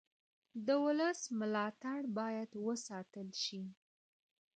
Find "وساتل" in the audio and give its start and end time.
2.67-3.27